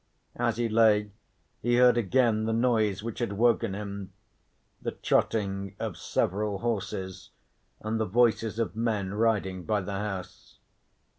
[0.35, 1.11] As he lay
[1.61, 4.13] he heard again the noise which had woken him
[4.81, 7.29] the trotting of several horses,
[7.81, 10.57] and the voices of men riding by the house.